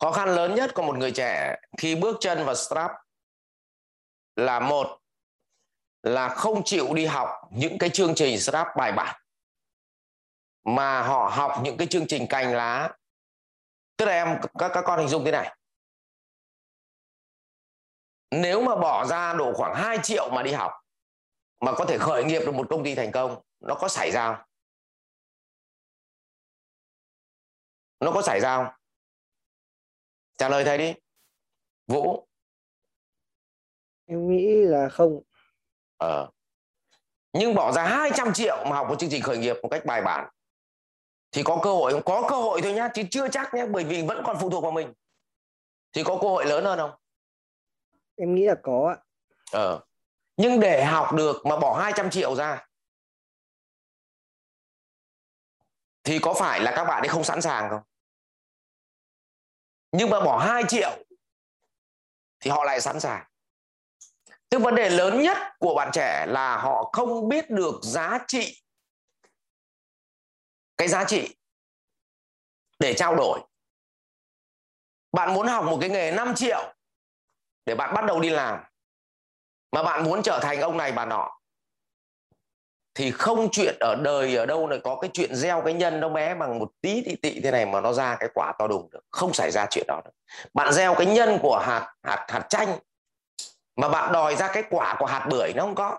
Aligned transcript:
khó 0.00 0.12
khăn 0.12 0.28
lớn 0.28 0.54
nhất 0.54 0.70
của 0.74 0.82
một 0.82 0.96
người 0.96 1.12
trẻ 1.12 1.56
khi 1.78 1.94
bước 1.94 2.16
chân 2.20 2.44
vào 2.44 2.54
strap 2.54 2.90
là 4.36 4.60
một 4.60 5.00
là 6.02 6.28
không 6.28 6.64
chịu 6.64 6.94
đi 6.94 7.06
học 7.06 7.28
những 7.50 7.78
cái 7.78 7.90
chương 7.90 8.14
trình 8.14 8.40
strap 8.40 8.66
bài 8.76 8.92
bản, 8.92 9.20
mà 10.64 11.02
họ 11.02 11.30
học 11.34 11.60
những 11.62 11.76
cái 11.76 11.86
chương 11.86 12.06
trình 12.06 12.26
cành 12.28 12.54
lá. 12.54 12.96
Tức 13.96 14.06
là 14.06 14.12
em, 14.12 14.40
các 14.58 14.70
các 14.74 14.84
con 14.86 14.98
hình 14.98 15.08
dung 15.08 15.24
thế 15.24 15.30
này. 15.30 15.56
Nếu 18.30 18.62
mà 18.62 18.76
bỏ 18.76 19.06
ra 19.06 19.34
độ 19.34 19.52
khoảng 19.54 19.74
2 19.74 19.98
triệu 20.02 20.30
mà 20.30 20.42
đi 20.42 20.52
học, 20.52 20.72
mà 21.60 21.72
có 21.76 21.84
thể 21.88 21.98
khởi 21.98 22.24
nghiệp 22.24 22.40
được 22.40 22.54
một 22.54 22.66
công 22.70 22.84
ty 22.84 22.94
thành 22.94 23.12
công, 23.12 23.42
nó 23.60 23.74
có 23.74 23.88
xảy 23.88 24.10
ra 24.12 24.34
không? 24.34 24.46
nó 28.00 28.12
có 28.12 28.22
xảy 28.22 28.40
ra 28.40 28.56
không? 28.56 28.66
Trả 30.36 30.48
lời 30.48 30.64
thầy 30.64 30.78
đi. 30.78 30.94
Vũ. 31.86 32.26
Em 34.06 34.28
nghĩ 34.28 34.64
là 34.64 34.88
không. 34.88 35.22
Ờ. 35.96 36.30
nhưng 37.32 37.54
bỏ 37.54 37.72
ra 37.72 37.84
200 37.84 38.32
triệu 38.32 38.64
mà 38.64 38.76
học 38.76 38.86
một 38.88 38.98
chương 38.98 39.10
trình 39.10 39.22
khởi 39.22 39.38
nghiệp 39.38 39.56
một 39.62 39.68
cách 39.68 39.86
bài 39.86 40.02
bản 40.02 40.28
thì 41.32 41.42
có 41.42 41.60
cơ 41.62 41.72
hội 41.72 41.92
không? 41.92 42.02
Có 42.04 42.26
cơ 42.30 42.36
hội 42.36 42.60
thôi 42.62 42.72
nhá 42.72 42.88
chứ 42.94 43.02
chưa 43.10 43.28
chắc 43.28 43.54
nhé 43.54 43.66
bởi 43.66 43.84
vì 43.84 44.02
vẫn 44.02 44.22
còn 44.26 44.36
phụ 44.40 44.50
thuộc 44.50 44.62
vào 44.62 44.72
mình. 44.72 44.92
Thì 45.92 46.02
có 46.04 46.18
cơ 46.22 46.28
hội 46.28 46.46
lớn 46.46 46.64
hơn 46.64 46.78
không? 46.78 46.90
Em 48.16 48.34
nghĩ 48.34 48.44
là 48.46 48.54
có 48.62 48.94
ạ. 48.96 49.02
Ờ. 49.52 49.80
nhưng 50.36 50.60
để 50.60 50.84
học 50.84 51.14
được 51.14 51.46
mà 51.46 51.58
bỏ 51.58 51.78
200 51.78 52.10
triệu 52.10 52.34
ra 52.34 52.66
thì 56.04 56.18
có 56.18 56.34
phải 56.34 56.60
là 56.60 56.72
các 56.76 56.84
bạn 56.84 57.02
ấy 57.02 57.08
không 57.08 57.24
sẵn 57.24 57.42
sàng 57.42 57.70
không 57.70 57.80
nhưng 59.92 60.10
mà 60.10 60.20
bỏ 60.20 60.38
2 60.38 60.64
triệu 60.68 61.04
thì 62.40 62.50
họ 62.50 62.64
lại 62.64 62.80
sẵn 62.80 63.00
sàng. 63.00 63.24
Tức 64.48 64.58
vấn 64.58 64.74
đề 64.74 64.90
lớn 64.90 65.22
nhất 65.22 65.38
của 65.58 65.74
bạn 65.74 65.90
trẻ 65.92 66.26
là 66.28 66.56
họ 66.56 66.90
không 66.92 67.28
biết 67.28 67.50
được 67.50 67.80
giá 67.82 68.18
trị, 68.28 68.62
cái 70.76 70.88
giá 70.88 71.04
trị 71.04 71.36
để 72.78 72.94
trao 72.94 73.16
đổi. 73.16 73.40
Bạn 75.12 75.34
muốn 75.34 75.46
học 75.46 75.64
một 75.64 75.78
cái 75.80 75.90
nghề 75.90 76.10
5 76.10 76.34
triệu 76.34 76.74
để 77.66 77.74
bạn 77.74 77.94
bắt 77.94 78.04
đầu 78.04 78.20
đi 78.20 78.30
làm, 78.30 78.64
mà 79.72 79.82
bạn 79.82 80.04
muốn 80.04 80.22
trở 80.22 80.40
thành 80.42 80.60
ông 80.60 80.76
này, 80.76 80.92
bà 80.92 81.06
nọ 81.06 81.38
thì 82.96 83.10
không 83.10 83.48
chuyện 83.52 83.76
ở 83.80 83.94
đời 83.94 84.36
ở 84.36 84.46
đâu 84.46 84.68
lại 84.68 84.80
có 84.84 84.98
cái 85.00 85.10
chuyện 85.12 85.34
gieo 85.34 85.62
cái 85.64 85.74
nhân 85.74 86.00
nó 86.00 86.08
bé 86.08 86.34
bằng 86.34 86.58
một 86.58 86.72
tí 86.80 87.02
tị 87.02 87.16
tị 87.16 87.40
thế 87.40 87.50
này 87.50 87.66
mà 87.66 87.80
nó 87.80 87.92
ra 87.92 88.16
cái 88.20 88.28
quả 88.34 88.52
to 88.58 88.66
đùng 88.66 88.90
được. 88.90 89.00
Không 89.10 89.32
xảy 89.32 89.50
ra 89.50 89.66
chuyện 89.70 89.84
đó 89.88 90.00
được. 90.04 90.10
Bạn 90.54 90.72
gieo 90.72 90.94
cái 90.94 91.06
nhân 91.06 91.38
của 91.42 91.58
hạt 91.66 91.94
hạt 92.02 92.26
hạt 92.28 92.46
chanh 92.48 92.78
mà 93.76 93.88
bạn 93.88 94.12
đòi 94.12 94.36
ra 94.36 94.50
cái 94.52 94.62
quả 94.70 94.96
của 94.98 95.06
hạt 95.06 95.26
bưởi 95.30 95.52
nó 95.56 95.62
không 95.62 95.74
có. 95.74 95.98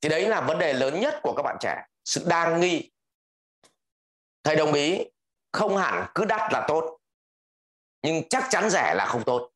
Thì 0.00 0.08
đấy 0.08 0.28
là 0.28 0.40
vấn 0.40 0.58
đề 0.58 0.72
lớn 0.72 1.00
nhất 1.00 1.20
của 1.22 1.34
các 1.36 1.42
bạn 1.42 1.56
trẻ. 1.60 1.86
Sự 2.04 2.24
đa 2.28 2.56
nghi. 2.56 2.90
Thầy 4.44 4.56
đồng 4.56 4.72
ý, 4.72 5.04
không 5.52 5.76
hẳn 5.76 6.06
cứ 6.14 6.24
đắt 6.24 6.52
là 6.52 6.64
tốt, 6.68 6.98
nhưng 8.02 8.28
chắc 8.28 8.44
chắn 8.50 8.70
rẻ 8.70 8.94
là 8.94 9.06
không 9.06 9.24
tốt. 9.24 9.50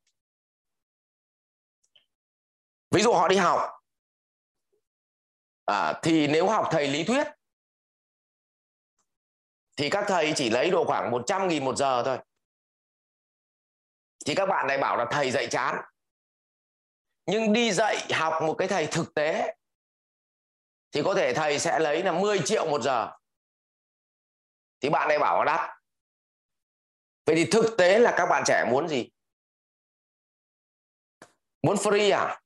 Ví 2.91 3.01
dụ 3.01 3.13
họ 3.13 3.27
đi 3.27 3.35
học 3.35 3.82
à, 5.65 5.99
thì 6.03 6.27
nếu 6.27 6.49
học 6.49 6.67
thầy 6.71 6.87
lý 6.87 7.03
thuyết 7.03 7.27
thì 9.77 9.89
các 9.89 10.05
thầy 10.07 10.33
chỉ 10.35 10.49
lấy 10.49 10.69
độ 10.69 10.85
khoảng 10.85 11.11
100 11.11 11.47
nghìn 11.47 11.65
một 11.65 11.75
giờ 11.75 12.03
thôi. 12.05 12.17
Thì 14.25 14.35
các 14.35 14.45
bạn 14.45 14.67
này 14.67 14.77
bảo 14.77 14.97
là 14.97 15.05
thầy 15.11 15.31
dạy 15.31 15.47
chán. 15.51 15.75
Nhưng 17.25 17.53
đi 17.53 17.71
dạy 17.71 18.07
học 18.13 18.33
một 18.41 18.55
cái 18.57 18.67
thầy 18.67 18.87
thực 18.87 19.13
tế 19.13 19.55
thì 20.91 21.01
có 21.05 21.13
thể 21.15 21.33
thầy 21.33 21.59
sẽ 21.59 21.79
lấy 21.79 22.03
là 22.03 22.11
10 22.11 22.39
triệu 22.45 22.65
một 22.65 22.81
giờ. 22.81 23.11
Thì 24.81 24.89
bạn 24.89 25.07
này 25.07 25.19
bảo 25.19 25.43
là 25.43 25.55
đắt. 25.55 25.69
Vậy 27.25 27.35
thì 27.35 27.51
thực 27.51 27.75
tế 27.77 27.99
là 27.99 28.13
các 28.17 28.25
bạn 28.25 28.43
trẻ 28.45 28.65
muốn 28.71 28.87
gì? 28.87 29.09
Muốn 31.61 31.75
free 31.75 32.17
à? 32.17 32.42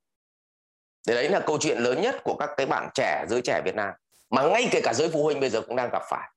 Thì 1.08 1.14
đấy 1.14 1.28
là 1.28 1.40
câu 1.40 1.58
chuyện 1.60 1.78
lớn 1.78 2.00
nhất 2.00 2.16
của 2.24 2.36
các 2.38 2.50
cái 2.56 2.66
bạn 2.66 2.88
trẻ, 2.94 3.24
giới 3.28 3.40
trẻ 3.44 3.62
Việt 3.64 3.74
Nam. 3.74 3.94
Mà 4.30 4.42
ngay 4.42 4.68
kể 4.70 4.80
cả 4.84 4.92
giới 4.94 5.10
phụ 5.12 5.24
huynh 5.24 5.40
bây 5.40 5.50
giờ 5.50 5.60
cũng 5.60 5.76
đang 5.76 5.90
gặp 5.92 6.02
phải. 6.10 6.30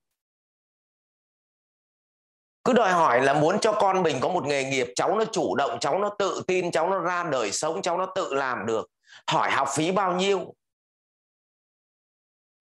Cứ 2.63 2.73
đòi 2.73 2.91
hỏi 2.91 3.21
là 3.21 3.33
muốn 3.33 3.59
cho 3.59 3.73
con 3.73 4.03
mình 4.03 4.17
có 4.21 4.29
một 4.29 4.45
nghề 4.45 4.63
nghiệp, 4.63 4.87
cháu 4.95 5.15
nó 5.17 5.25
chủ 5.25 5.55
động, 5.55 5.79
cháu 5.79 5.99
nó 5.99 6.15
tự 6.19 6.43
tin, 6.47 6.71
cháu 6.71 6.89
nó 6.89 6.99
ra 6.99 7.23
đời 7.23 7.51
sống, 7.51 7.81
cháu 7.81 7.97
nó 7.97 8.05
tự 8.15 8.33
làm 8.33 8.65
được. 8.65 8.89
Hỏi 9.31 9.51
học 9.51 9.67
phí 9.75 9.91
bao 9.91 10.13
nhiêu? 10.13 10.55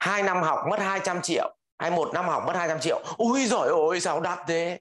Hai 0.00 0.22
năm 0.22 0.42
học 0.42 0.58
mất 0.70 0.80
200 0.80 1.22
triệu, 1.22 1.56
hay 1.78 1.90
một 1.90 2.10
năm 2.14 2.28
học 2.28 2.42
mất 2.46 2.56
200 2.56 2.80
triệu. 2.80 3.02
Ui 3.16 3.46
giỏi 3.46 3.68
ôi 3.68 4.00
sao 4.00 4.20
đắt 4.20 4.38
thế? 4.46 4.80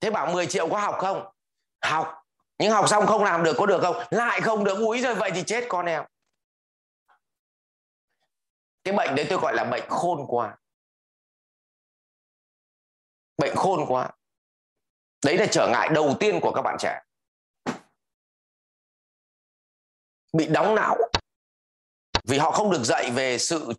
Thế 0.00 0.10
bảo 0.10 0.26
10 0.26 0.46
triệu 0.46 0.68
có 0.68 0.78
học 0.78 0.94
không? 0.98 1.30
Học 1.84 2.21
nhưng 2.62 2.72
học 2.72 2.88
xong 2.88 3.06
không 3.06 3.24
làm 3.24 3.44
được 3.44 3.54
có 3.58 3.66
được 3.66 3.80
không? 3.82 3.96
Lại 4.10 4.40
không 4.40 4.64
được. 4.64 4.78
Úi 4.78 5.00
rồi 5.00 5.14
vậy 5.14 5.30
thì 5.34 5.42
chết 5.46 5.66
con 5.68 5.86
em. 5.86 6.04
Cái 8.84 8.94
bệnh 8.94 9.14
đấy 9.14 9.26
tôi 9.30 9.38
gọi 9.38 9.54
là 9.54 9.64
bệnh 9.64 9.88
khôn 9.88 10.26
quá. 10.28 10.58
Bệnh 13.36 13.56
khôn 13.56 13.84
quá. 13.88 14.10
Đấy 15.24 15.38
là 15.38 15.46
trở 15.50 15.68
ngại 15.68 15.88
đầu 15.94 16.16
tiên 16.20 16.40
của 16.42 16.52
các 16.54 16.62
bạn 16.62 16.76
trẻ. 16.80 17.00
Bị 20.32 20.46
đóng 20.46 20.74
não. 20.74 20.96
Vì 22.24 22.38
họ 22.38 22.50
không 22.50 22.70
được 22.70 22.84
dạy 22.84 23.10
về 23.10 23.38
sự 23.38 23.72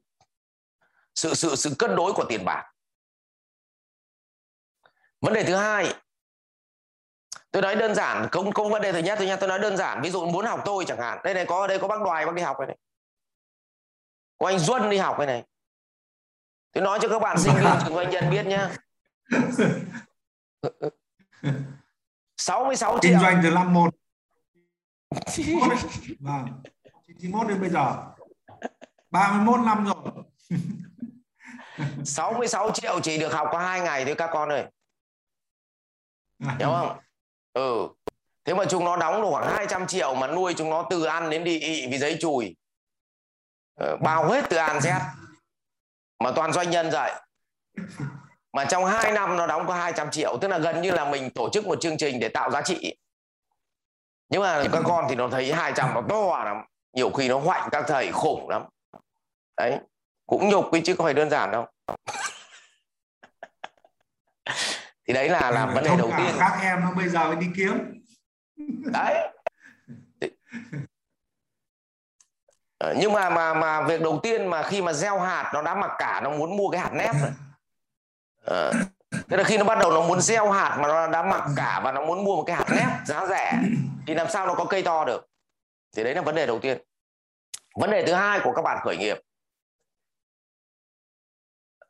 sự 1.16 1.34
sự 1.34 1.56
sự 1.56 1.76
cân 1.80 1.96
đối 1.96 2.14
của 2.14 2.26
tiền 2.30 2.46
bạc. 2.46 2.74
Vấn 5.22 5.34
đề 5.34 5.44
thứ 5.44 5.56
hai 5.56 5.96
tôi 7.54 7.62
nói 7.62 7.76
đơn 7.76 7.96
giản 7.96 8.28
không 8.32 8.52
không 8.52 8.72
vấn 8.72 8.82
đề 8.82 8.92
thứ 8.92 9.00
nhất 9.00 9.20
thứ 9.20 9.26
nhất 9.26 9.38
tôi 9.40 9.50
nói 9.50 9.60
đơn 9.60 9.78
giản. 9.78 10.02
Ví 10.02 10.10
dụ 10.10 10.26
muốn 10.26 10.46
học 10.46 10.62
tôi 10.66 10.86
chẳng 10.88 11.00
hạn. 11.00 11.20
Đây 11.24 11.34
này 11.34 11.46
có 11.46 11.68
đây 11.68 11.80
có 11.80 11.88
bác 11.88 12.02
đoài 12.02 12.26
bác 12.26 12.36
đi 12.36 12.42
học 12.42 12.60
đây 12.60 12.68
này. 12.68 12.78
Có 14.38 14.48
anh 14.48 14.60
duân 14.60 14.90
đi 14.90 14.98
học 14.98 15.18
đây 15.18 15.28
này. 15.28 15.44
Tôi 16.72 16.84
nói 16.84 17.00
cho 17.02 17.10
các 17.10 17.20
bạn 17.20 17.40
sinh 17.40 17.54
viên 17.56 17.66
trường 17.86 17.96
doanh 17.96 18.10
nhân 18.10 18.30
biết 18.32 18.46
nhá. 18.46 18.76
66 22.38 22.92
triệu 22.92 23.00
kinh 23.12 23.20
doanh 23.20 23.40
từ 23.44 23.50
năm 23.50 23.74
một. 23.74 23.96
Vâng. 26.20 26.62
91 27.08 27.48
đến 27.48 27.62
bây 27.62 27.70
giờ. 27.70 28.14
31 29.12 29.60
năm 29.66 29.86
rồi. 29.86 29.96
66 32.06 32.72
triệu 32.72 33.00
chỉ 33.00 33.18
được 33.18 33.34
học 33.34 33.48
có 33.52 33.60
hai 33.60 33.82
ngày 33.82 34.06
thôi 34.06 34.16
các 34.18 34.30
con 34.34 34.50
ơi. 34.50 34.66
Hiểu 36.60 36.70
không 36.70 36.98
ừ. 37.54 37.88
Thế 38.46 38.54
mà 38.54 38.66
chúng 38.66 38.86
nó 38.86 38.98
đóng 38.98 39.22
được 39.22 39.28
khoảng 39.32 39.56
200 39.56 39.88
triệu 39.88 40.16
mà 40.16 40.28
nuôi 40.28 40.54
chúng 40.58 40.70
nó 40.70 40.88
từ 40.90 41.04
ăn 41.04 41.30
đến 41.30 41.44
đi 41.44 41.60
ị 41.60 41.88
vì 41.88 41.98
giấy 41.98 42.18
chùi. 42.22 42.56
Ờ, 43.80 43.98
bao 43.98 44.30
hết 44.30 44.46
từ 44.50 44.58
ăn 44.58 44.82
xét. 44.82 45.02
Mà 46.20 46.32
toàn 46.32 46.54
doanh 46.54 46.70
nhân 46.70 46.92
dạy. 46.92 47.22
Mà 48.54 48.66
trong 48.66 48.86
2 48.86 49.12
năm 49.12 49.38
nó 49.38 49.48
đóng 49.48 49.68
có 49.68 49.74
200 49.74 50.12
triệu, 50.12 50.38
tức 50.42 50.48
là 50.48 50.58
gần 50.58 50.82
như 50.82 50.92
là 50.92 51.10
mình 51.10 51.30
tổ 51.30 51.50
chức 51.50 51.68
một 51.68 51.82
chương 51.82 51.98
trình 51.98 52.20
để 52.20 52.30
tạo 52.30 52.52
giá 52.52 52.62
trị. 52.62 52.96
Nhưng 54.30 54.42
mà 54.42 54.64
các 54.72 54.84
con 54.86 55.06
thì 55.10 55.16
nó 55.16 55.30
thấy 55.30 55.54
200 55.54 55.94
nó 55.94 56.02
to 56.10 56.44
lắm. 56.44 56.58
Nhiều 56.94 57.10
khi 57.10 57.30
nó 57.30 57.40
hoạnh 57.40 57.70
các 57.72 57.86
thầy 57.88 58.12
khủng 58.12 58.50
lắm. 58.50 58.64
Đấy. 59.58 59.78
Cũng 60.26 60.50
nhục 60.50 60.66
chứ 60.84 60.96
không 60.96 61.04
phải 61.04 61.14
đơn 61.14 61.30
giản 61.30 61.52
đâu 61.52 61.68
thì 65.08 65.14
đấy 65.14 65.30
là 65.30 65.52
làm 65.52 65.74
vấn 65.74 65.84
đề 65.84 65.96
đầu 65.98 66.12
tiên. 66.18 66.36
các 66.40 66.60
em 66.62 66.82
nó 66.82 66.92
bây 66.92 67.10
giờ 67.10 67.36
đi 67.36 67.48
kiếm. 67.56 68.04
Đấy. 68.94 69.30
Ờ, 72.78 72.96
nhưng 72.98 73.14
mà 73.14 73.30
mà 73.30 73.54
mà 73.54 73.88
việc 73.88 74.02
đầu 74.02 74.20
tiên 74.24 74.48
mà 74.48 74.64
khi 74.64 74.82
mà 74.82 74.94
gieo 74.94 75.20
hạt 75.20 75.52
nó 75.54 75.62
đã 75.62 75.76
mặc 75.76 75.92
cả 75.98 76.22
nó 76.24 76.30
muốn 76.30 76.58
mua 76.58 76.70
cái 76.70 76.82
hạt 76.82 76.92
nếp 76.94 77.16
rồi. 77.22 77.32
À, 78.46 78.72
thế 79.30 79.38
là 79.38 79.44
khi 79.44 79.58
nó 79.58 79.64
bắt 79.64 79.78
đầu 79.80 79.92
nó 79.92 80.08
muốn 80.08 80.22
gieo 80.22 80.52
hạt 80.52 80.78
mà 80.82 80.88
nó 80.88 81.08
đã 81.08 81.24
mặc 81.24 81.44
cả 81.56 81.82
và 81.84 81.92
nó 81.92 82.06
muốn 82.06 82.24
mua 82.24 82.36
một 82.36 82.44
cái 82.48 82.56
hạt 82.56 82.66
nếp 82.70 83.08
giá 83.08 83.26
rẻ 83.26 83.60
thì 84.08 84.14
làm 84.14 84.28
sao 84.30 84.48
nó 84.48 84.56
có 84.56 84.66
cây 84.66 84.84
to 84.84 85.06
được? 85.06 85.30
Thì 85.96 86.04
đấy 86.04 86.16
là 86.16 86.22
vấn 86.22 86.36
đề 86.36 86.46
đầu 86.46 86.60
tiên. 86.60 86.78
Vấn 87.76 87.92
đề 87.92 88.06
thứ 88.08 88.14
hai 88.14 88.40
của 88.44 88.54
các 88.56 88.62
bạn 88.62 88.78
khởi 88.84 88.98
nghiệp 88.98 89.18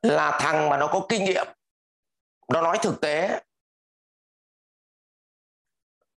là 0.01 0.39
thằng 0.41 0.69
mà 0.69 0.77
nó 0.77 0.87
có 0.87 1.05
kinh 1.09 1.25
nghiệm 1.25 1.47
nó 2.47 2.61
nói 2.61 2.77
thực 2.81 3.01
tế. 3.01 3.43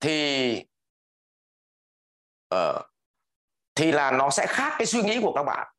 Thì 0.00 0.64
uh, 2.54 2.82
thì 3.74 3.92
là 3.92 4.10
nó 4.10 4.30
sẽ 4.30 4.46
khác 4.48 4.74
cái 4.78 4.86
suy 4.86 5.02
nghĩ 5.02 5.20
của 5.22 5.32
các 5.32 5.42
bạn. 5.42 5.72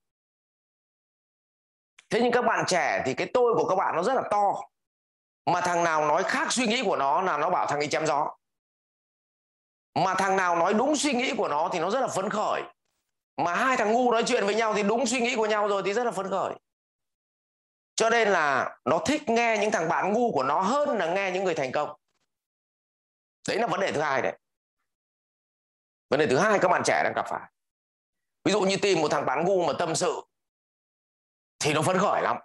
Thế 2.10 2.20
nhưng 2.24 2.32
các 2.32 2.42
bạn 2.42 2.66
trẻ 2.68 3.04
thì 3.06 3.14
cái 3.14 3.30
tôi 3.34 3.54
của 3.56 3.70
các 3.70 3.76
bạn 3.76 3.96
nó 3.96 4.04
rất 4.04 4.14
là 4.14 4.24
to. 4.32 4.54
Mà 5.46 5.62
thằng 5.62 5.84
nào 5.84 6.08
nói 6.08 6.24
khác 6.24 6.52
suy 6.52 6.68
nghĩ 6.68 6.84
của 6.86 6.96
nó 6.96 7.22
là 7.22 7.38
nó 7.38 7.50
bảo 7.50 7.68
thằng 7.68 7.80
ấy 7.80 7.88
chém 7.88 8.06
gió. 8.06 8.36
Mà 9.96 10.16
thằng 10.18 10.38
nào 10.38 10.56
nói 10.56 10.74
đúng 10.74 10.96
suy 10.96 11.14
nghĩ 11.14 11.34
của 11.38 11.48
nó 11.48 11.70
thì 11.74 11.80
nó 11.80 11.90
rất 11.90 12.00
là 12.00 12.08
phấn 12.08 12.30
khởi. 12.30 12.62
Mà 13.38 13.56
hai 13.56 13.78
thằng 13.78 13.92
ngu 13.92 14.12
nói 14.12 14.24
chuyện 14.28 14.46
với 14.46 14.56
nhau 14.56 14.74
thì 14.74 14.84
đúng 14.84 15.06
suy 15.06 15.20
nghĩ 15.20 15.36
của 15.36 15.46
nhau 15.46 15.68
rồi 15.68 15.82
thì 15.86 15.94
rất 15.94 16.04
là 16.04 16.12
phấn 16.12 16.30
khởi 16.30 16.54
cho 17.98 18.10
nên 18.10 18.28
là 18.28 18.78
nó 18.86 19.02
thích 19.06 19.30
nghe 19.30 19.58
những 19.62 19.72
thằng 19.72 19.90
bạn 19.90 20.14
ngu 20.14 20.32
của 20.32 20.44
nó 20.44 20.62
hơn 20.62 20.98
là 20.98 21.14
nghe 21.14 21.32
những 21.32 21.44
người 21.44 21.56
thành 21.56 21.72
công. 21.72 22.00
Đấy 23.48 23.58
là 23.58 23.68
vấn 23.68 23.80
đề 23.80 23.92
thứ 23.92 24.02
hai 24.02 24.22
đấy 24.22 24.38
vấn 26.10 26.20
đề 26.20 26.28
thứ 26.28 26.38
hai 26.38 26.60
các 26.60 26.68
bạn 26.68 26.82
trẻ 26.86 27.02
đang 27.04 27.14
gặp 27.16 27.26
phải. 27.30 27.52
Ví 28.44 28.52
dụ 28.52 28.62
như 28.62 28.78
tìm 28.82 29.02
một 29.02 29.08
thằng 29.12 29.26
bạn 29.26 29.46
ngu 29.46 29.66
mà 29.66 29.74
tâm 29.80 29.96
sự 29.96 30.22
thì 31.60 31.74
nó 31.74 31.82
phấn 31.82 31.98
khởi 32.00 32.22
lắm. 32.22 32.38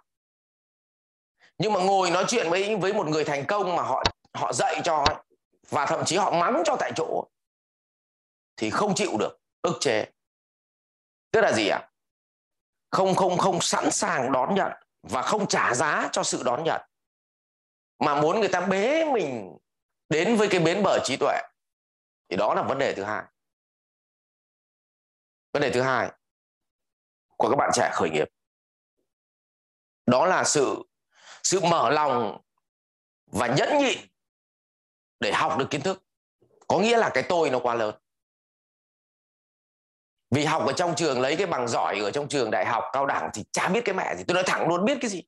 Nhưng 1.57 1.73
mà 1.73 1.79
ngồi 1.79 2.11
nói 2.11 2.25
chuyện 2.27 2.49
với 2.49 2.75
với 2.75 2.93
một 2.93 3.07
người 3.07 3.23
thành 3.23 3.45
công 3.47 3.75
mà 3.75 3.83
họ 3.83 4.03
họ 4.33 4.53
dạy 4.53 4.81
cho 4.83 5.05
và 5.69 5.85
thậm 5.85 6.05
chí 6.05 6.17
họ 6.17 6.31
mắng 6.31 6.63
cho 6.65 6.75
tại 6.79 6.91
chỗ 6.95 7.27
thì 8.57 8.69
không 8.69 8.95
chịu 8.95 9.17
được, 9.19 9.39
ức 9.61 9.77
chế. 9.79 10.05
Tức 11.31 11.41
là 11.41 11.51
gì 11.53 11.67
ạ? 11.67 11.79
À? 11.81 11.89
không 12.93 13.15
không 13.15 13.37
không 13.37 13.61
sẵn 13.61 13.91
sàng 13.91 14.31
đón 14.31 14.55
nhận 14.55 14.71
và 15.03 15.21
không 15.21 15.47
trả 15.47 15.73
giá 15.73 16.09
cho 16.11 16.23
sự 16.23 16.43
đón 16.43 16.63
nhận. 16.63 16.81
Mà 17.99 18.21
muốn 18.21 18.39
người 18.39 18.49
ta 18.49 18.61
bế 18.61 19.05
mình 19.05 19.57
đến 20.09 20.35
với 20.35 20.47
cái 20.51 20.59
bến 20.59 20.83
bờ 20.83 20.99
trí 21.03 21.17
tuệ, 21.17 21.41
thì 22.29 22.37
đó 22.37 22.53
là 22.53 22.63
vấn 22.63 22.79
đề 22.79 22.93
thứ 22.93 23.03
hai. 23.03 23.23
Vấn 25.53 25.61
đề 25.61 25.71
thứ 25.71 25.81
hai 25.81 26.11
của 27.37 27.49
các 27.49 27.55
bạn 27.55 27.69
trẻ 27.73 27.89
khởi 27.93 28.09
nghiệp, 28.09 28.27
đó 30.05 30.25
là 30.25 30.43
sự 30.43 30.83
sự 31.43 31.59
mở 31.59 31.89
lòng 31.89 32.41
và 33.25 33.47
nhẫn 33.47 33.77
nhịn 33.77 33.99
để 35.19 35.31
học 35.33 35.57
được 35.57 35.67
kiến 35.69 35.81
thức. 35.81 36.03
Có 36.67 36.79
nghĩa 36.79 36.97
là 36.97 37.11
cái 37.13 37.23
tôi 37.29 37.49
nó 37.49 37.59
quá 37.59 37.75
lớn 37.75 37.95
vì 40.33 40.45
học 40.45 40.65
ở 40.67 40.73
trong 40.73 40.95
trường 40.95 41.21
lấy 41.21 41.35
cái 41.35 41.47
bằng 41.47 41.67
giỏi 41.67 41.99
ở 41.99 42.11
trong 42.11 42.27
trường 42.27 42.51
đại 42.51 42.65
học 42.65 42.83
cao 42.93 43.05
đẳng 43.05 43.29
thì 43.33 43.43
chả 43.51 43.67
biết 43.67 43.85
cái 43.85 43.95
mẹ 43.95 44.15
gì. 44.15 44.23
Tôi 44.27 44.35
nói 44.35 44.43
thẳng 44.47 44.67
luôn 44.67 44.85
biết 44.85 44.97
cái 45.01 45.09
gì? 45.09 45.23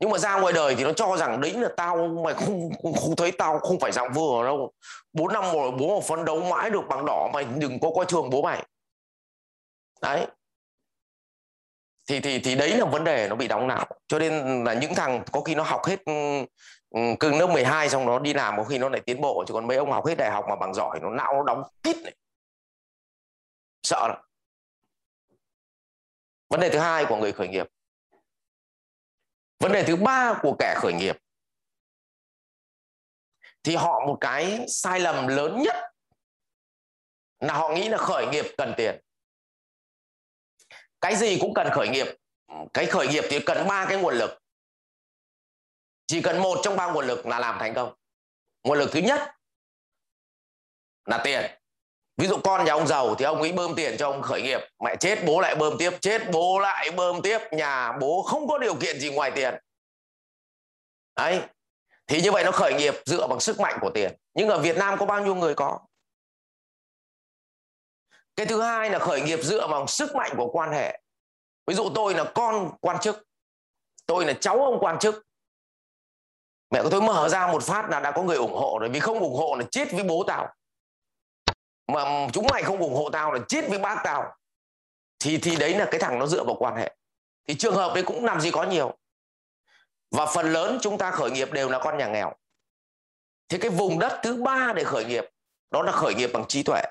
Nhưng 0.00 0.10
mà 0.10 0.18
ra 0.18 0.40
ngoài 0.40 0.52
đời 0.52 0.74
thì 0.74 0.84
nó 0.84 0.92
cho 0.92 1.16
rằng 1.16 1.40
đấy 1.40 1.52
là 1.52 1.68
tao 1.76 2.08
mày 2.24 2.34
không 2.34 2.70
không, 2.82 2.94
không 2.94 3.16
thấy 3.16 3.32
tao 3.32 3.58
không 3.58 3.80
phải 3.80 3.92
dạng 3.92 4.12
vừa 4.12 4.44
đâu. 4.44 4.72
Bốn 5.12 5.32
năm 5.32 5.44
rồi 5.52 5.70
bố 5.70 6.00
mà 6.00 6.06
phấn 6.08 6.24
đấu 6.24 6.40
mãi 6.40 6.70
được 6.70 6.82
bằng 6.88 7.04
đỏ 7.06 7.30
mày 7.34 7.44
đừng 7.44 7.80
có 7.80 7.90
coi 7.96 8.04
thường 8.04 8.30
bố 8.30 8.42
mày. 8.42 8.66
Đấy. 10.02 10.26
Thì 12.08 12.20
thì 12.20 12.38
thì 12.38 12.54
đấy 12.54 12.76
là 12.76 12.84
vấn 12.84 13.04
đề 13.04 13.28
nó 13.28 13.36
bị 13.36 13.48
đóng 13.48 13.68
não. 13.68 13.86
Cho 14.08 14.18
nên 14.18 14.64
là 14.64 14.74
những 14.74 14.94
thằng 14.94 15.22
có 15.32 15.40
khi 15.40 15.54
nó 15.54 15.62
học 15.62 15.80
hết 15.86 16.04
ừ, 16.04 16.12
ừ, 16.90 17.00
cưng 17.20 17.38
lớp 17.38 17.46
12 17.46 17.88
xong 17.88 18.06
nó 18.06 18.18
đi 18.18 18.34
làm 18.34 18.56
có 18.56 18.64
khi 18.64 18.78
nó 18.78 18.88
lại 18.88 19.00
tiến 19.06 19.20
bộ. 19.20 19.44
Chứ 19.48 19.54
còn 19.54 19.66
mấy 19.66 19.76
ông 19.76 19.92
học 19.92 20.06
hết 20.06 20.14
đại 20.18 20.30
học 20.30 20.44
mà 20.48 20.56
bằng 20.56 20.74
giỏi 20.74 20.98
nó 21.02 21.10
não 21.10 21.34
nó 21.34 21.42
đóng 21.44 21.62
kít 21.82 21.96
này 22.04 22.14
sợ 23.82 24.08
lắm. 24.08 24.18
Vấn 26.48 26.60
đề 26.60 26.70
thứ 26.70 26.78
hai 26.78 27.04
của 27.08 27.16
người 27.16 27.32
khởi 27.32 27.48
nghiệp. 27.48 27.66
Vấn 29.58 29.72
đề 29.72 29.84
thứ 29.86 29.96
ba 29.96 30.38
của 30.42 30.56
kẻ 30.58 30.74
khởi 30.78 30.92
nghiệp. 30.92 31.16
Thì 33.62 33.76
họ 33.76 34.06
một 34.06 34.18
cái 34.20 34.64
sai 34.68 35.00
lầm 35.00 35.26
lớn 35.26 35.62
nhất 35.62 35.76
là 37.40 37.54
họ 37.54 37.68
nghĩ 37.74 37.88
là 37.88 37.98
khởi 37.98 38.26
nghiệp 38.26 38.44
cần 38.58 38.74
tiền. 38.76 39.00
Cái 41.00 41.16
gì 41.16 41.38
cũng 41.40 41.54
cần 41.54 41.68
khởi 41.72 41.88
nghiệp. 41.88 42.06
Cái 42.74 42.86
khởi 42.86 43.08
nghiệp 43.08 43.24
thì 43.30 43.40
cần 43.46 43.68
ba 43.68 43.86
cái 43.88 43.98
nguồn 43.98 44.14
lực. 44.14 44.30
Chỉ 46.06 46.22
cần 46.22 46.42
một 46.42 46.60
trong 46.64 46.76
ba 46.76 46.92
nguồn 46.92 47.06
lực 47.06 47.26
là 47.26 47.38
làm 47.38 47.56
thành 47.58 47.74
công. 47.74 47.94
Nguồn 48.62 48.78
lực 48.78 48.90
thứ 48.92 49.00
nhất 49.00 49.20
là 51.04 51.20
tiền 51.24 51.61
ví 52.16 52.26
dụ 52.26 52.36
con 52.44 52.64
nhà 52.64 52.72
ông 52.72 52.86
giàu 52.86 53.14
thì 53.14 53.24
ông 53.24 53.42
ấy 53.42 53.52
bơm 53.52 53.74
tiền 53.74 53.96
cho 53.98 54.10
ông 54.10 54.22
khởi 54.22 54.42
nghiệp. 54.42 54.60
Mẹ 54.84 54.96
chết, 55.00 55.18
bố 55.26 55.40
lại 55.40 55.54
bơm 55.54 55.78
tiếp. 55.78 55.90
Chết, 56.00 56.22
bố 56.32 56.58
lại 56.58 56.90
bơm 56.90 57.22
tiếp. 57.22 57.38
Nhà 57.52 57.92
bố 58.00 58.22
không 58.22 58.48
có 58.48 58.58
điều 58.58 58.74
kiện 58.74 59.00
gì 59.00 59.10
ngoài 59.10 59.30
tiền. 59.34 59.54
Đấy. 61.16 61.40
Thì 62.06 62.20
như 62.20 62.32
vậy 62.32 62.44
nó 62.44 62.50
khởi 62.52 62.74
nghiệp 62.74 62.94
dựa 63.04 63.26
bằng 63.26 63.40
sức 63.40 63.60
mạnh 63.60 63.78
của 63.80 63.90
tiền. 63.94 64.12
Nhưng 64.34 64.48
ở 64.48 64.58
Việt 64.58 64.76
Nam 64.76 64.98
có 64.98 65.06
bao 65.06 65.24
nhiêu 65.24 65.34
người 65.34 65.54
có? 65.54 65.78
Cái 68.36 68.46
thứ 68.46 68.62
hai 68.62 68.90
là 68.90 68.98
khởi 68.98 69.20
nghiệp 69.20 69.38
dựa 69.42 69.66
vào 69.66 69.86
sức 69.86 70.14
mạnh 70.14 70.34
của 70.36 70.48
quan 70.52 70.72
hệ. 70.72 71.00
Ví 71.66 71.74
dụ 71.74 71.90
tôi 71.94 72.14
là 72.14 72.32
con 72.34 72.70
quan 72.80 73.00
chức. 73.00 73.22
Tôi 74.06 74.26
là 74.26 74.32
cháu 74.40 74.64
ông 74.64 74.78
quan 74.80 74.98
chức. 74.98 75.26
Mẹ 76.70 76.82
của 76.82 76.90
tôi 76.90 77.00
mở 77.00 77.28
ra 77.28 77.46
một 77.46 77.62
phát 77.62 77.90
là 77.90 78.00
đã 78.00 78.10
có 78.10 78.22
người 78.22 78.36
ủng 78.36 78.54
hộ 78.54 78.78
rồi. 78.80 78.88
Vì 78.88 79.00
không 79.00 79.18
ủng 79.18 79.36
hộ 79.36 79.56
là 79.58 79.66
chết 79.70 79.92
với 79.92 80.04
bố 80.04 80.24
tao 80.26 80.54
mà 81.86 82.28
chúng 82.32 82.46
mày 82.52 82.62
không 82.62 82.78
ủng 82.78 82.94
hộ 82.94 83.10
tao 83.10 83.32
là 83.32 83.40
chết 83.48 83.68
với 83.68 83.78
bác 83.78 84.00
tao. 84.04 84.36
Thì 85.18 85.38
thì 85.38 85.56
đấy 85.56 85.74
là 85.74 85.88
cái 85.90 86.00
thằng 86.00 86.18
nó 86.18 86.26
dựa 86.26 86.44
vào 86.44 86.56
quan 86.58 86.76
hệ. 86.76 86.96
Thì 87.48 87.54
trường 87.54 87.74
hợp 87.74 87.94
đấy 87.94 88.04
cũng 88.06 88.24
làm 88.24 88.40
gì 88.40 88.50
có 88.50 88.62
nhiều. 88.62 88.98
Và 90.10 90.26
phần 90.26 90.52
lớn 90.52 90.78
chúng 90.82 90.98
ta 90.98 91.10
khởi 91.10 91.30
nghiệp 91.30 91.52
đều 91.52 91.68
là 91.68 91.78
con 91.78 91.98
nhà 91.98 92.06
nghèo. 92.06 92.32
Thì 93.48 93.58
cái 93.58 93.70
vùng 93.70 93.98
đất 93.98 94.20
thứ 94.22 94.42
ba 94.42 94.72
để 94.76 94.84
khởi 94.84 95.04
nghiệp, 95.04 95.24
đó 95.70 95.82
là 95.82 95.92
khởi 95.92 96.14
nghiệp 96.14 96.30
bằng 96.32 96.44
trí 96.48 96.62
tuệ. 96.62 96.82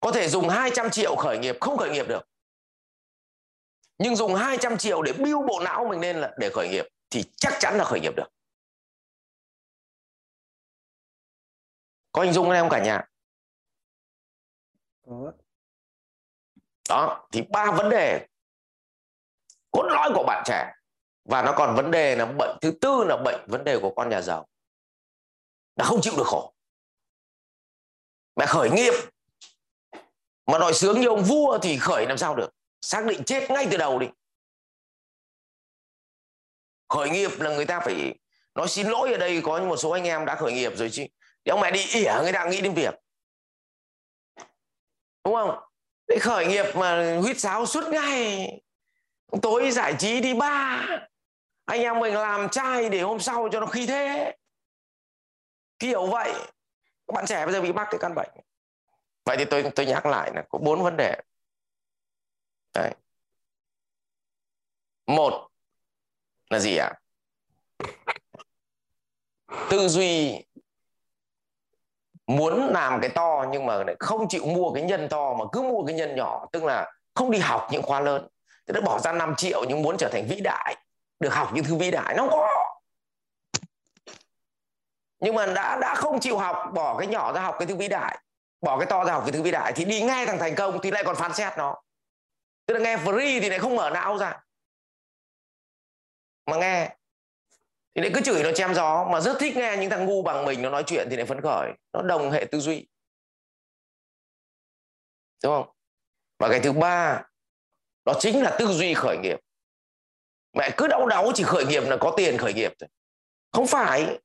Có 0.00 0.12
thể 0.12 0.28
dùng 0.28 0.48
200 0.48 0.90
triệu 0.90 1.16
khởi 1.16 1.38
nghiệp, 1.38 1.56
không 1.60 1.76
khởi 1.78 1.90
nghiệp 1.90 2.08
được. 2.08 2.28
Nhưng 3.98 4.16
dùng 4.16 4.34
200 4.34 4.78
triệu 4.78 5.02
để 5.02 5.12
biêu 5.12 5.42
bộ 5.42 5.60
não 5.64 5.86
mình 5.90 6.00
lên 6.00 6.20
là 6.20 6.34
để 6.38 6.50
khởi 6.54 6.68
nghiệp, 6.68 6.84
thì 7.10 7.24
chắc 7.36 7.52
chắn 7.60 7.78
là 7.78 7.84
khởi 7.84 8.00
nghiệp 8.00 8.12
được. 8.16 8.28
Có 12.12 12.22
hình 12.22 12.32
dung 12.32 12.50
đây 12.50 12.60
không 12.60 12.70
cả 12.70 12.84
nhà? 12.84 13.04
Có. 15.06 15.32
Đó 16.88 17.28
thì 17.32 17.42
ba 17.42 17.70
vấn 17.70 17.90
đề 17.90 18.26
cốt 19.70 19.82
lõi 19.82 20.10
của 20.14 20.24
bạn 20.26 20.42
trẻ. 20.46 20.72
Và 21.24 21.42
nó 21.42 21.54
còn 21.56 21.76
vấn 21.76 21.90
đề 21.90 22.16
là 22.16 22.26
bệnh 22.26 22.58
thứ 22.60 22.72
tư 22.80 23.04
là 23.04 23.16
bệnh 23.24 23.40
vấn 23.46 23.64
đề 23.64 23.78
của 23.82 23.92
con 23.96 24.08
nhà 24.08 24.20
giàu. 24.20 24.48
Là 25.76 25.84
không 25.84 26.00
chịu 26.02 26.12
được 26.16 26.26
khổ. 26.26 26.54
Mẹ 28.36 28.46
khởi 28.46 28.70
nghiệp. 28.70 28.92
Mà 30.46 30.58
đòi 30.58 30.74
sướng 30.74 31.00
như 31.00 31.08
ông 31.08 31.24
vua 31.24 31.58
thì 31.62 31.78
khởi 31.78 32.06
làm 32.06 32.18
sao 32.18 32.36
được? 32.36 32.50
Xác 32.80 33.04
định 33.04 33.24
chết 33.24 33.50
ngay 33.50 33.68
từ 33.70 33.76
đầu 33.76 33.98
đi. 33.98 34.06
Khởi 36.88 37.10
nghiệp 37.10 37.30
là 37.38 37.50
người 37.50 37.66
ta 37.66 37.80
phải 37.80 38.14
nói 38.54 38.68
xin 38.68 38.86
lỗi 38.86 39.12
ở 39.12 39.18
đây 39.18 39.42
có 39.44 39.60
một 39.60 39.76
số 39.76 39.90
anh 39.90 40.04
em 40.04 40.24
đã 40.24 40.36
khởi 40.36 40.52
nghiệp 40.52 40.72
rồi 40.76 40.90
chứ 40.92 41.04
thì 41.44 41.50
ông 41.50 41.60
mẹ 41.60 41.70
đi 41.70 41.80
ỉa 41.92 42.12
người 42.22 42.32
ta 42.32 42.44
nghĩ 42.44 42.60
đến 42.60 42.74
việc. 42.74 42.94
Đúng 45.24 45.34
không? 45.34 45.58
Để 46.06 46.18
khởi 46.18 46.46
nghiệp 46.46 46.76
mà 46.76 47.18
huýt 47.20 47.40
sáo 47.40 47.66
suốt 47.66 47.84
ngày. 47.92 48.50
Tối 49.42 49.70
giải 49.70 49.94
trí 49.98 50.20
đi 50.20 50.34
ba. 50.34 50.86
Anh 51.64 51.80
em 51.80 52.00
mình 52.00 52.14
làm 52.14 52.48
trai 52.48 52.88
để 52.88 53.00
hôm 53.00 53.20
sau 53.20 53.48
cho 53.52 53.60
nó 53.60 53.66
khí 53.66 53.86
thế. 53.86 54.36
Kiểu 55.78 56.06
vậy. 56.06 56.32
Các 57.06 57.14
bạn 57.14 57.26
trẻ 57.26 57.44
bây 57.46 57.54
giờ 57.54 57.60
bị 57.60 57.72
mắc 57.72 57.88
cái 57.90 57.98
căn 58.00 58.14
bệnh. 58.14 58.30
Vậy 59.24 59.36
thì 59.36 59.44
tôi 59.44 59.70
tôi 59.74 59.86
nhắc 59.86 60.06
lại 60.06 60.30
là 60.34 60.44
có 60.48 60.58
bốn 60.58 60.82
vấn 60.82 60.96
đề. 60.96 61.20
Đấy. 62.74 62.94
một 65.06 65.48
là 66.50 66.58
gì 66.58 66.76
ạ? 66.76 66.92
Tư 69.70 69.88
duy 69.88 70.44
muốn 72.28 72.72
làm 72.72 73.00
cái 73.00 73.10
to 73.10 73.44
nhưng 73.50 73.66
mà 73.66 73.76
lại 73.76 73.96
không 74.00 74.28
chịu 74.28 74.46
mua 74.46 74.72
cái 74.72 74.82
nhân 74.82 75.08
to 75.08 75.34
mà 75.38 75.44
cứ 75.52 75.62
mua 75.62 75.84
cái 75.86 75.94
nhân 75.94 76.16
nhỏ, 76.16 76.46
tức 76.52 76.64
là 76.64 76.92
không 77.14 77.30
đi 77.30 77.38
học 77.38 77.68
những 77.70 77.82
khóa 77.82 78.00
lớn. 78.00 78.28
Tức 78.66 78.74
là 78.74 78.80
bỏ 78.80 78.98
ra 78.98 79.12
5 79.12 79.34
triệu 79.36 79.64
nhưng 79.68 79.82
muốn 79.82 79.96
trở 79.98 80.08
thành 80.12 80.26
vĩ 80.28 80.40
đại, 80.40 80.76
được 81.20 81.34
học 81.34 81.50
những 81.52 81.64
thứ 81.64 81.76
vĩ 81.76 81.90
đại 81.90 82.14
nó 82.14 82.22
không 82.22 82.30
có. 82.30 82.48
Nhưng 85.20 85.34
mà 85.34 85.46
đã 85.46 85.78
đã 85.80 85.94
không 85.94 86.20
chịu 86.20 86.38
học, 86.38 86.56
bỏ 86.74 86.98
cái 86.98 87.06
nhỏ 87.06 87.32
ra 87.32 87.40
học 87.40 87.56
cái 87.58 87.66
thứ 87.66 87.76
vĩ 87.76 87.88
đại, 87.88 88.18
bỏ 88.60 88.78
cái 88.78 88.86
to 88.86 89.04
ra 89.04 89.12
học 89.12 89.22
cái 89.26 89.32
thứ 89.32 89.42
vĩ 89.42 89.50
đại 89.50 89.72
thì 89.72 89.84
đi 89.84 90.02
nghe 90.02 90.26
thằng 90.26 90.38
thành 90.38 90.54
công 90.54 90.78
thì 90.82 90.90
lại 90.90 91.04
còn 91.04 91.16
phán 91.16 91.32
xét 91.32 91.52
nó. 91.58 91.82
Tức 92.66 92.74
là 92.74 92.80
nghe 92.80 92.96
free 92.96 93.40
thì 93.40 93.48
lại 93.48 93.58
không 93.58 93.76
mở 93.76 93.90
não 93.90 94.18
ra. 94.18 94.40
Mà 96.46 96.56
nghe 96.56 96.96
thì 97.98 98.02
lại 98.02 98.10
cứ 98.14 98.20
chửi 98.24 98.42
nó 98.42 98.52
chém 98.52 98.74
gió, 98.74 99.08
mà 99.12 99.20
rất 99.20 99.36
thích 99.40 99.56
nghe 99.56 99.76
những 99.80 99.90
thằng 99.90 100.06
ngu 100.06 100.22
bằng 100.22 100.44
mình 100.44 100.62
nó 100.62 100.70
nói 100.70 100.84
chuyện 100.86 101.06
thì 101.10 101.16
lại 101.16 101.26
phấn 101.26 101.40
khởi. 101.40 101.70
Nó 101.92 102.02
đồng 102.02 102.30
hệ 102.30 102.44
tư 102.50 102.60
duy. 102.60 102.86
Đúng 105.42 105.52
không? 105.52 105.74
Và 106.38 106.48
cái 106.50 106.60
thứ 106.60 106.72
ba, 106.72 107.22
đó 108.04 108.14
chính 108.20 108.42
là 108.42 108.56
tư 108.58 108.66
duy 108.66 108.94
khởi 108.94 109.18
nghiệp. 109.18 109.38
Mẹ 110.52 110.70
cứ 110.76 110.86
đau 110.86 111.06
đáu 111.06 111.32
chỉ 111.34 111.44
khởi 111.44 111.66
nghiệp 111.66 111.80
là 111.80 111.96
có 112.00 112.14
tiền 112.16 112.38
khởi 112.38 112.54
nghiệp 112.54 112.72
thôi. 112.78 112.88
Không 113.52 113.66
phải. 113.66 114.20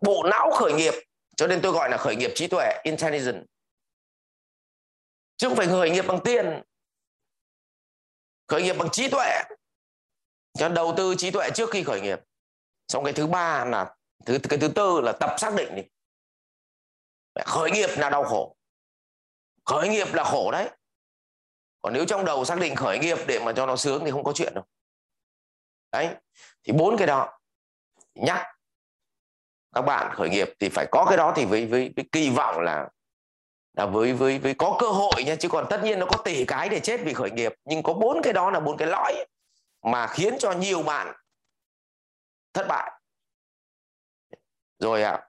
Bộ 0.00 0.22
não 0.30 0.50
khởi 0.50 0.72
nghiệp, 0.72 0.94
cho 1.36 1.46
nên 1.46 1.60
tôi 1.62 1.72
gọi 1.72 1.90
là 1.90 1.96
khởi 1.96 2.16
nghiệp 2.16 2.30
trí 2.34 2.46
tuệ, 2.46 2.80
intelligence. 2.84 3.42
Chứ 5.36 5.48
không 5.48 5.56
phải 5.56 5.66
khởi 5.66 5.90
nghiệp 5.90 6.04
bằng 6.08 6.20
tiền. 6.24 6.62
Khởi 8.48 8.62
nghiệp 8.62 8.76
bằng 8.78 8.88
trí 8.92 9.10
tuệ. 9.10 9.42
Cho 10.58 10.68
đầu 10.68 10.94
tư 10.96 11.14
trí 11.18 11.30
tuệ 11.30 11.50
trước 11.54 11.70
khi 11.70 11.84
khởi 11.84 12.00
nghiệp 12.00 12.18
xong 12.92 13.04
cái 13.04 13.12
thứ 13.12 13.26
ba 13.26 13.64
là 13.64 13.94
thứ 14.26 14.38
cái 14.48 14.58
thứ 14.58 14.68
tư 14.68 15.00
là 15.00 15.12
tập 15.12 15.34
xác 15.38 15.54
định 15.54 15.74
đi. 15.74 15.82
Khởi 17.44 17.70
nghiệp 17.70 17.88
là 17.96 18.10
đau 18.10 18.24
khổ. 18.24 18.56
Khởi 19.64 19.88
nghiệp 19.88 20.14
là 20.14 20.24
khổ 20.24 20.50
đấy. 20.52 20.70
Còn 21.82 21.92
nếu 21.92 22.04
trong 22.06 22.24
đầu 22.24 22.44
xác 22.44 22.58
định 22.58 22.76
khởi 22.76 22.98
nghiệp 22.98 23.18
để 23.26 23.40
mà 23.44 23.52
cho 23.52 23.66
nó 23.66 23.76
sướng 23.76 24.04
thì 24.04 24.10
không 24.10 24.24
có 24.24 24.32
chuyện 24.32 24.54
đâu. 24.54 24.64
Đấy 25.92 26.08
thì 26.64 26.72
bốn 26.72 26.96
cái 26.96 27.06
đó. 27.06 27.38
Nhắc. 28.14 28.46
Các 29.74 29.82
bạn 29.82 30.14
khởi 30.14 30.28
nghiệp 30.28 30.48
thì 30.60 30.68
phải 30.68 30.86
có 30.90 31.06
cái 31.08 31.16
đó 31.16 31.32
thì 31.36 31.44
với 31.44 31.66
với, 31.66 31.92
với 31.96 32.04
kỳ 32.12 32.30
vọng 32.30 32.60
là 32.60 32.88
là 33.72 33.86
với 33.86 34.12
với 34.12 34.38
với 34.38 34.54
có 34.54 34.76
cơ 34.80 34.88
hội 34.88 35.24
nha. 35.26 35.36
Chứ 35.36 35.48
còn 35.48 35.66
tất 35.70 35.80
nhiên 35.84 35.98
nó 35.98 36.06
có 36.06 36.22
tỷ 36.24 36.44
cái 36.44 36.68
để 36.68 36.80
chết 36.80 37.00
vì 37.04 37.14
khởi 37.14 37.30
nghiệp. 37.30 37.52
Nhưng 37.64 37.82
có 37.82 37.92
bốn 37.92 38.22
cái 38.22 38.32
đó 38.32 38.50
là 38.50 38.60
bốn 38.60 38.76
cái 38.76 38.88
lõi 38.88 39.26
mà 39.82 40.06
khiến 40.06 40.36
cho 40.38 40.52
nhiều 40.52 40.82
bạn 40.82 41.21
thất 42.54 42.66
bại. 42.68 42.92
Rồi 44.78 45.02
ạ 45.02 45.10
à, 45.12 45.28